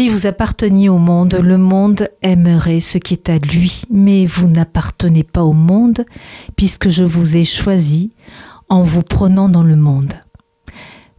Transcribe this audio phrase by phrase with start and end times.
[0.00, 4.48] Si vous apparteniez au monde, le monde aimerait ce qui est à lui, mais vous
[4.48, 6.06] n'appartenez pas au monde,
[6.56, 8.10] puisque je vous ai choisi
[8.70, 10.14] en vous prenant dans le monde.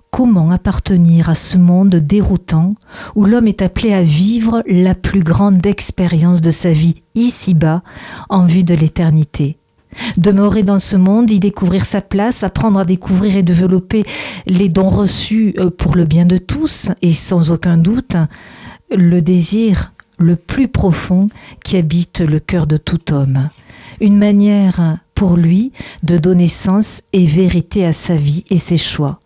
[0.09, 2.71] Comment appartenir à ce monde déroutant
[3.13, 7.83] où l'homme est appelé à vivre la plus grande expérience de sa vie ici-bas
[8.29, 9.59] en vue de l'éternité?
[10.17, 14.05] Demeurer dans ce monde, y découvrir sa place, apprendre à découvrir et développer
[14.47, 18.15] les dons reçus euh, pour le bien de tous et sans aucun doute
[18.91, 21.27] le désir le plus profond
[21.63, 23.49] qui habite le cœur de tout homme.
[23.99, 25.71] Une manière pour lui
[26.03, 29.19] de donner sens et vérité à sa vie et ses choix.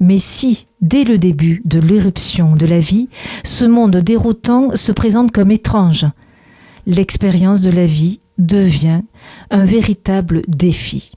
[0.00, 3.08] Mais si, dès le début de l'éruption de la vie,
[3.44, 6.06] ce monde déroutant se présente comme étrange,
[6.86, 9.02] l'expérience de la vie devient
[9.50, 11.12] un véritable défi.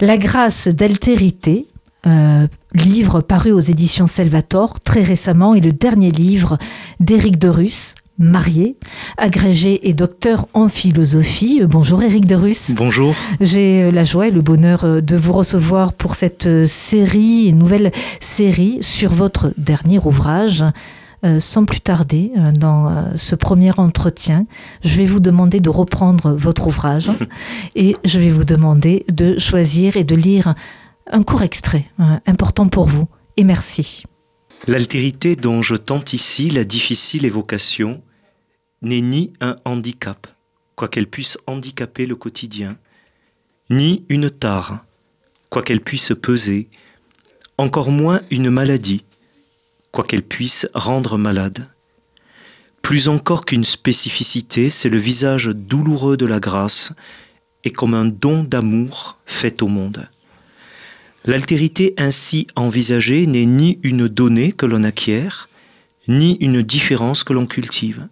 [0.00, 1.66] La grâce d'altérité,
[2.06, 6.58] euh, livre paru aux éditions Salvator très récemment, est le dernier livre
[7.00, 8.76] d'Éric de Russe, marié,
[9.16, 11.62] agrégé et docteur en philosophie.
[11.64, 12.72] Bonjour Éric Derus.
[12.74, 13.14] Bonjour.
[13.40, 17.46] J'ai euh, la joie et le bonheur euh, de vous recevoir pour cette euh, série,
[17.46, 20.64] une nouvelle série sur votre dernier ouvrage.
[21.40, 24.46] sans plus tarder, dans ce premier entretien,
[24.84, 27.10] je vais vous demander de reprendre votre ouvrage
[27.74, 30.54] et je vais vous demander de choisir et de lire
[31.10, 31.90] un court extrait
[32.26, 33.08] important pour vous.
[33.36, 34.02] Et merci.
[34.66, 38.02] L'altérité dont je tente ici la difficile évocation
[38.82, 40.26] n'est ni un handicap,
[40.74, 42.76] quoiqu'elle puisse handicaper le quotidien,
[43.70, 44.84] ni une tare,
[45.50, 46.68] quoiqu'elle puisse peser,
[47.56, 49.04] encore moins une maladie,
[49.92, 51.68] quoiqu'elle puisse rendre malade.
[52.82, 56.92] Plus encore qu'une spécificité, c'est le visage douloureux de la grâce
[57.64, 60.08] et comme un don d'amour fait au monde.
[61.24, 65.48] L'altérité ainsi envisagée n'est ni une donnée que l'on acquiert,
[66.06, 68.08] ni une différence que l'on cultive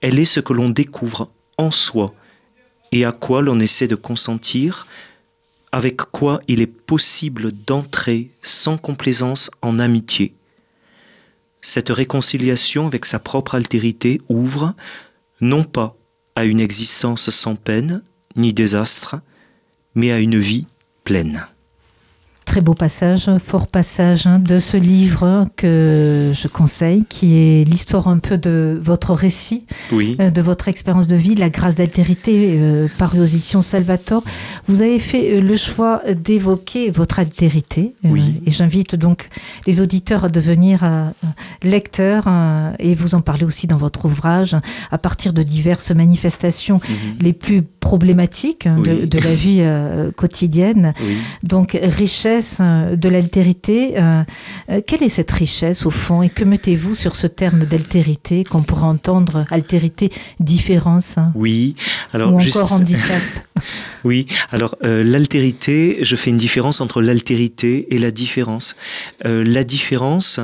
[0.00, 2.14] elle est ce que l'on découvre en soi
[2.92, 4.86] et à quoi l'on essaie de consentir,
[5.72, 10.34] avec quoi il est possible d'entrer sans complaisance en amitié.
[11.60, 14.74] Cette réconciliation avec sa propre altérité ouvre,
[15.40, 15.96] non pas
[16.36, 18.02] à une existence sans peine
[18.36, 19.16] ni désastre,
[19.94, 20.66] mais à une vie
[21.04, 21.46] pleine.
[22.48, 28.08] Très beau passage, fort passage hein, de ce livre que je conseille, qui est l'histoire
[28.08, 32.88] un peu de votre récit, euh, de votre expérience de vie, la grâce d'altérité euh,
[32.96, 34.24] paru aux éditions Salvator.
[34.66, 39.28] Vous avez fait euh, le choix d'évoquer votre altérité, et j'invite donc
[39.66, 40.80] les auditeurs à devenir
[41.62, 42.28] lecteurs
[42.78, 44.56] et vous en parlez aussi dans votre ouvrage
[44.90, 47.18] à partir de diverses manifestations mhm.
[47.20, 49.62] les plus problématiques hein, de, de, la vie
[50.16, 50.94] quotidienne.
[51.42, 53.98] Donc richesse euh, de l'altérité.
[53.98, 54.22] Euh,
[54.70, 58.62] euh, quelle est cette richesse au fond et que mettez-vous sur ce terme d'altérité qu'on
[58.62, 60.10] pourrait entendre altérité,
[60.40, 61.74] différence hein, Oui,
[62.12, 63.22] alors ou encore handicap?
[64.04, 68.76] oui, alors l'altérité, je fais une différence entre l'altérité et la différence.
[69.24, 70.40] la différence,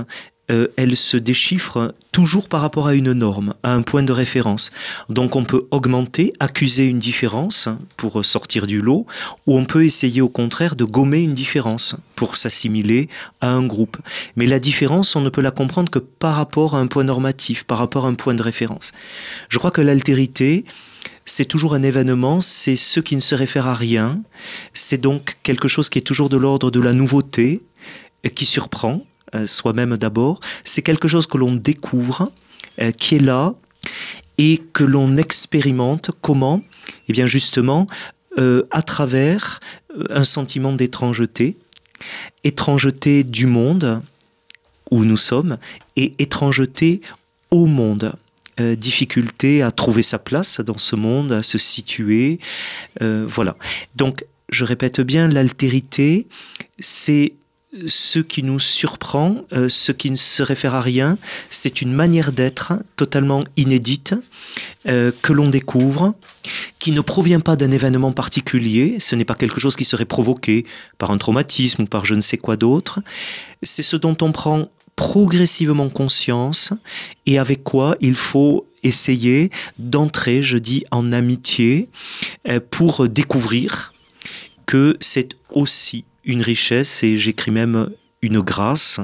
[0.50, 4.72] euh, elle se déchiffre toujours par rapport à une norme, à un point de référence.
[5.08, 9.06] Donc on peut augmenter, accuser une différence pour sortir du lot,
[9.46, 13.08] ou on peut essayer au contraire de gommer une différence pour s'assimiler
[13.40, 13.96] à un groupe.
[14.36, 17.64] Mais la différence, on ne peut la comprendre que par rapport à un point normatif,
[17.64, 18.92] par rapport à un point de référence.
[19.48, 20.66] Je crois que l'altérité,
[21.24, 24.22] c'est toujours un événement, c'est ce qui ne se réfère à rien,
[24.74, 27.62] c'est donc quelque chose qui est toujours de l'ordre de la nouveauté,
[28.34, 29.04] qui surprend,
[29.46, 32.30] soi-même d'abord, c'est quelque chose que l'on découvre,
[32.80, 33.54] euh, qui est là
[34.38, 36.10] et que l'on expérimente.
[36.20, 36.62] Comment?
[37.08, 37.86] Eh bien justement,
[38.38, 39.60] euh, à travers
[40.10, 41.56] un sentiment d'étrangeté,
[42.42, 44.02] étrangeté du monde
[44.90, 45.56] où nous sommes
[45.96, 47.00] et étrangeté
[47.50, 48.14] au monde.
[48.76, 52.38] difficulté à trouver sa place dans ce monde, à se situer.
[53.00, 53.56] voilà.
[53.96, 56.28] Donc, je répète bien, l'altérité,
[56.78, 57.32] c'est
[57.86, 61.18] ce qui nous surprend, euh, ce qui ne se réfère à rien,
[61.50, 64.14] c'est une manière d'être totalement inédite
[64.86, 66.14] euh, que l'on découvre,
[66.78, 70.64] qui ne provient pas d'un événement particulier, ce n'est pas quelque chose qui serait provoqué
[70.98, 73.00] par un traumatisme ou par je ne sais quoi d'autre,
[73.62, 76.72] c'est ce dont on prend progressivement conscience
[77.26, 81.88] et avec quoi il faut essayer d'entrer, je dis, en amitié
[82.48, 83.92] euh, pour découvrir
[84.66, 87.90] que c'est aussi une richesse et j'écris même
[88.24, 89.00] une grâce,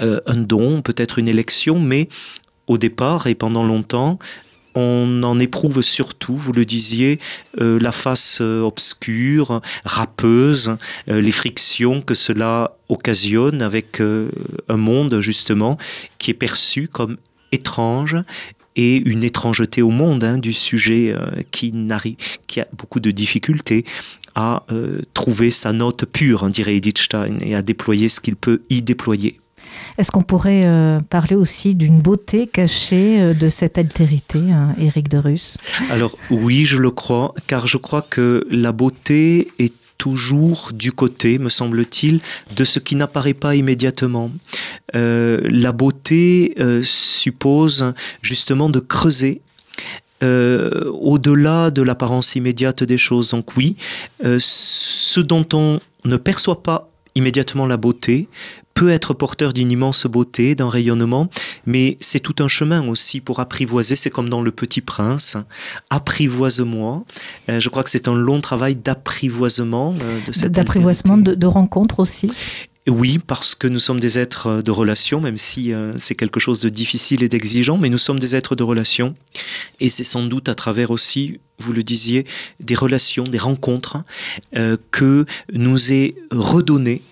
[0.00, 2.08] euh, un don, peut-être une élection, mais
[2.66, 4.18] au départ et pendant longtemps,
[4.74, 7.18] on en éprouve surtout, vous le disiez,
[7.60, 15.76] euh, la face euh, obscure, râpeuse, les frictions que cela occasionne avec un monde justement
[16.18, 17.16] qui est perçu comme
[17.52, 18.16] étrange
[18.78, 21.14] et une étrangeté au monde hein, du sujet
[21.50, 21.74] qui,
[22.46, 23.84] qui a beaucoup de difficultés
[24.34, 24.64] à
[25.12, 29.40] trouver sa note pure, dirait Edith Stein, et à déployer ce qu'il peut y déployer.
[29.98, 35.08] Est-ce qu'on pourrait euh, parler aussi d'une beauté cachée euh, de cette altérité, hein, Éric
[35.08, 35.56] de Russe?
[35.90, 41.38] Alors oui, je le crois, car je crois que la beauté est toujours du côté,
[41.38, 42.20] me semble-t-il,
[42.56, 44.30] de ce qui n'apparaît pas immédiatement.
[44.94, 47.92] Euh, la beauté suppose
[48.22, 49.42] justement de creuser
[50.22, 53.30] au-delà de l'apparence immédiate des choses.
[53.30, 53.76] Donc oui,
[54.20, 58.28] ce dont on ne perçoit pas immédiatement la beauté
[58.78, 61.28] peut être porteur d'une immense beauté, d'un rayonnement,
[61.66, 63.96] mais c'est tout un chemin aussi pour apprivoiser.
[63.96, 65.36] C'est comme dans Le Petit Prince,
[65.90, 67.02] apprivoise-moi.
[67.48, 71.46] Euh, je crois que c'est un long travail d'apprivoisement euh, de cette D'apprivoisement, de, de
[71.46, 72.30] rencontre aussi.
[72.86, 76.60] Oui, parce que nous sommes des êtres de relation, même si euh, c'est quelque chose
[76.60, 79.16] de difficile et d'exigeant, mais nous sommes des êtres de relation.
[79.80, 82.26] Et c'est sans doute à travers aussi, vous le disiez,
[82.60, 83.98] des relations, des rencontres,
[84.92, 87.02] que nous est redonné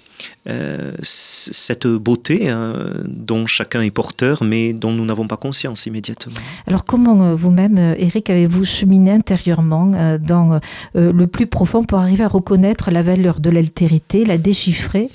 [0.48, 2.74] euh, cette beauté hein,
[3.04, 6.34] dont chacun est porteur, mais dont nous n'avons pas conscience immédiatement.
[6.68, 10.60] Alors comment euh, vous-même, Eric, euh, avez-vous cheminé intérieurement dans
[10.94, 15.08] le plus profond pour arriver à reconnaître la valeur de l'altérité, la déchiffrer,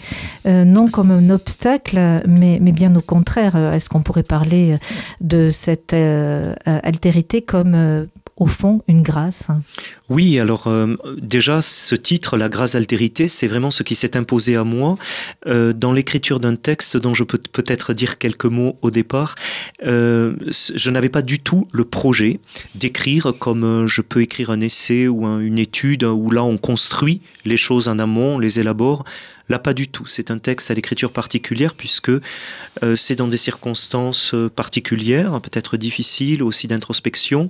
[0.46, 4.78] non comme un obstacle, mais, mais bien au contraire Est-ce qu'on pourrait parler
[5.22, 5.96] de cette
[6.66, 8.08] altérité comme
[8.42, 9.50] au fond une grâce
[10.10, 14.56] Oui, alors euh, déjà ce titre, la grâce altérité, c'est vraiment ce qui s'est imposé
[14.56, 14.96] à moi
[15.46, 19.36] euh, dans l'écriture d'un texte dont je peux peut-être dire quelques mots au départ.
[19.86, 22.40] Euh, je n'avais pas du tout le projet
[22.74, 27.58] d'écrire comme je peux écrire un essai ou une étude où là on construit les
[27.58, 29.04] choses en amont, on les élabore.
[29.50, 30.06] Là, pas du tout.
[30.08, 32.12] C'est un texte à l'écriture particulière puisque
[32.96, 37.50] c'est dans des circonstances particulières, peut-être difficiles, aussi d'introspection,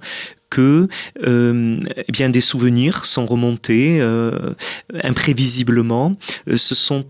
[0.52, 0.88] que
[1.26, 4.54] euh, eh bien des souvenirs sont remontés euh,
[5.04, 6.16] imprévisiblement,
[6.48, 7.06] euh, se sont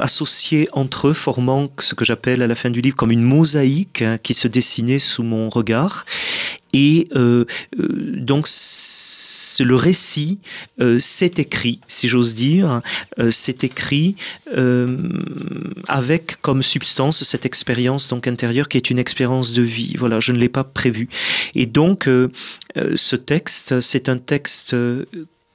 [0.00, 4.00] associés entre eux, formant ce que j'appelle à la fin du livre comme une mosaïque
[4.00, 6.06] hein, qui se dessinait sous mon regard.
[6.72, 7.08] Et
[7.76, 8.46] donc
[9.60, 10.40] le récit
[10.98, 12.80] s'est écrit, si j'ose dire,
[13.30, 14.16] c'est écrit
[15.88, 19.94] avec comme substance cette expérience donc intérieure qui est une expérience de vie.
[19.98, 21.08] Voilà, je ne l'ai pas prévu.
[21.54, 22.08] Et donc
[22.76, 25.04] euh, ce texte, c'est un texte euh,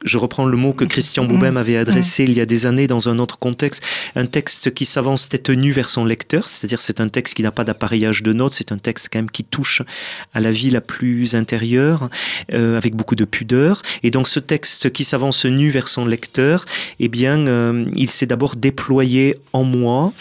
[0.07, 1.27] je reprends le mot que Christian mm.
[1.27, 3.83] Boubem avait adressé il y a des années dans un autre contexte,
[4.15, 7.51] un texte qui s'avance tête nue vers son lecteur, c'est-à-dire c'est un texte qui n'a
[7.51, 9.81] pas d'appareillage de notes, c'est un texte quand même qui touche
[10.33, 12.09] à la vie la plus intérieure,
[12.53, 13.81] euh, avec beaucoup de pudeur.
[14.03, 16.65] Et donc ce texte qui s'avance nu vers son lecteur,
[16.99, 17.45] eh bien,
[17.95, 20.13] il s'est d'abord déployé en moi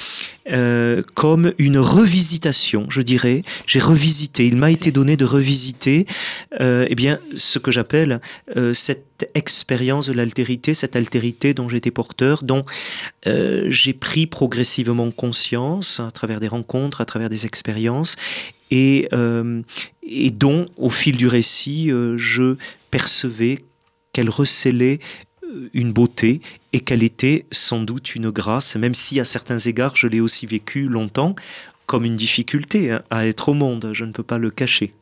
[0.51, 3.43] euh, comme une revisitation, je dirais.
[3.67, 6.07] J'ai revisité, il m'a été donné de revisiter
[6.61, 8.21] euh, eh bien, ce que j'appelle
[8.57, 12.65] euh, cette expérience de l'altérité, cette altérité dont j'étais porteur, dont
[13.25, 18.17] j'ai pris progressivement conscience à travers des rencontres, à travers des expériences,
[18.71, 19.09] et,
[20.03, 22.57] et dont, au fil du récit, je
[22.91, 23.65] percevais
[24.13, 24.99] qu'elle recelait
[25.75, 26.41] une beauté
[26.73, 30.47] et qu'elle était sans doute une grâce, même si à certains égards je l'ai aussi
[30.47, 31.35] vécu longtemps
[31.87, 34.93] comme une difficulté hein, à être au monde, je ne peux pas le cacher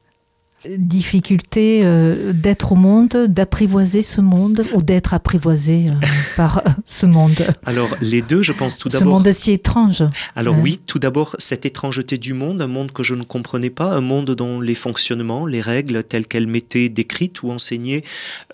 [0.78, 6.06] difficulté euh, d'être au monde, d'apprivoiser ce monde ou d'être apprivoisé euh,
[6.36, 9.06] par euh, ce monde Alors les deux, je pense tout d'abord.
[9.06, 10.04] Ce monde si étrange.
[10.36, 13.92] Alors oui, tout d'abord cette étrangeté du monde, un monde que je ne comprenais pas,
[13.92, 18.04] un monde dont les fonctionnements, les règles telles qu'elles m'étaient décrites ou enseignées,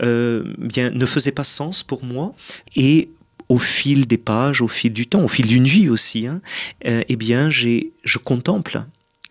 [0.00, 2.34] bien ne faisaient pas sens pour moi
[2.76, 3.10] et
[3.48, 6.40] au fil des pages, au fil du temps, au fil d'une vie aussi, hein,
[6.84, 8.84] eh bien, j'ai, je contemple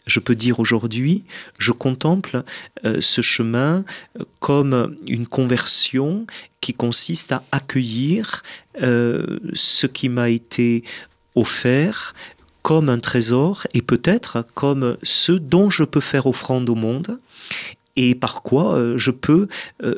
[0.09, 1.23] je peux dire aujourd'hui,
[1.57, 2.43] je contemple
[2.85, 3.85] euh, ce chemin
[4.19, 6.25] euh, comme une conversion
[6.61, 8.43] qui consiste à accueillir
[8.81, 10.83] euh, ce qui m'a été
[11.35, 12.13] offert
[12.63, 17.17] comme un trésor et peut-être comme ce dont je peux faire offrande au monde
[17.95, 19.47] et par quoi je peux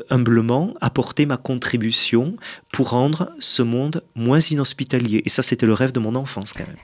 [0.09, 2.35] humblement apporter ma contribution
[2.71, 5.23] pour rendre ce monde moins inhospitalier.
[5.25, 6.77] Et ça, c'était le rêve de mon enfance quand même.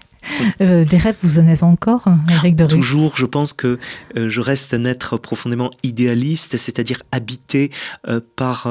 [0.62, 3.80] Euh, des rêves, vous en avez encore, Eric de Toujours, je pense que
[4.16, 7.72] euh, je reste un être profondément idéaliste, c'est-à-dire habité
[8.08, 8.68] euh, par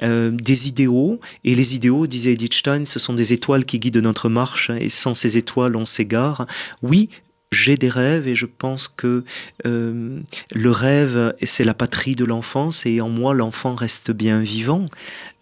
[0.00, 1.20] des idéaux.
[1.44, 4.88] Et les idéaux, disait Edith Stein, ce sont des étoiles qui guident notre marche, et
[4.88, 6.46] sans ces étoiles, on s'égare.
[6.82, 7.08] Oui,
[7.52, 9.24] j'ai des rêves et je pense que
[9.66, 10.20] euh,
[10.54, 14.86] le rêve, c'est la patrie de l'enfance et en moi, l'enfant reste bien vivant.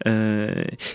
[0.07, 0.51] Euh,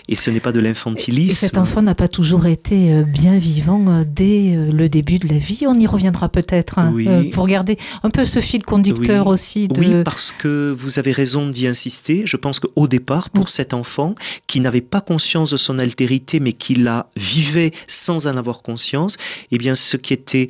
[0.09, 1.33] et ce n'est pas de l'infantilisme.
[1.33, 5.63] Cet enfant n'a pas toujours été euh, bien vivant dès le début de la vie.
[5.65, 6.93] On y reviendra peut-être hein,
[7.31, 9.69] pour garder un peu ce fil conducteur aussi.
[9.69, 9.79] De...
[9.79, 12.23] Oui, parce que vous avez raison d'y insister.
[12.25, 14.13] Je pense qu'au départ, pour cet enfant
[14.45, 19.17] qui n'avait pas conscience de son altérité, mais qui la vivait sans en avoir conscience,
[19.51, 20.49] eh bien, ce qui était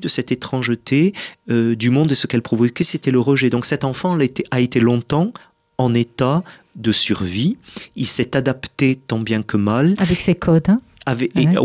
[0.00, 1.12] de cette étrangeté
[1.50, 3.50] euh, du monde et ce qu'elle provoquait, c'était le rejet.
[3.50, 4.18] Donc cet enfant
[4.50, 5.32] a été, longtemps
[5.78, 6.42] en état
[6.76, 7.56] de survie.
[7.96, 9.94] Il s'est adapté tant bien que mal.
[9.98, 10.68] Avec ses codes.
[10.68, 10.78] Hein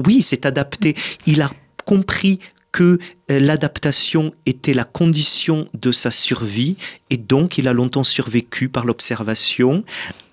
[0.06, 0.96] oui, il s'est adapté.
[1.25, 1.51] Il a
[1.86, 2.39] compris
[2.72, 3.00] que
[3.32, 6.75] euh, l'adaptation était la condition de sa survie
[7.10, 9.84] et donc il a longtemps survécu par l'observation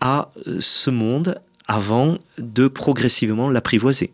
[0.00, 4.12] à euh, ce monde avant de progressivement l'apprivoiser.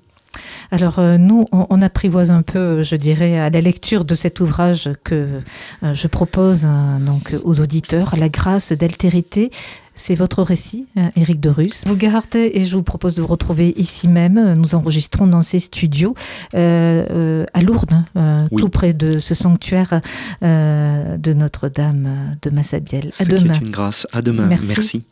[0.71, 4.91] Alors euh, nous, on, apprivoise un peu, je dirais, à la lecture de cet ouvrage
[5.05, 5.41] que
[5.83, 9.51] euh, je propose euh, donc aux auditeurs, La grâce d'altérité.
[9.97, 11.85] C'est votre récit, Éric de Russe.
[11.87, 14.55] Vous gardez et je vous propose de vous retrouver ici même.
[14.55, 16.15] Nous enregistrons dans ces studios
[16.55, 18.03] à Lourdes,
[18.57, 20.01] tout près de ce sanctuaire
[20.41, 23.11] de Notre-Dame de Massabielle.
[23.19, 23.53] À demain.
[23.53, 24.07] C'est une grâce.
[24.15, 24.47] À demain.
[24.47, 25.05] Merci.